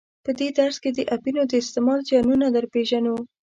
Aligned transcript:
په 0.25 0.31
دې 0.39 0.47
درس 0.59 0.77
کې 0.83 0.89
د 0.93 0.99
اپینو 1.15 1.41
د 1.47 1.53
استعمال 1.63 1.99
زیانونه 2.09 2.45
در 2.55 2.65
پیژنو. 2.73 3.15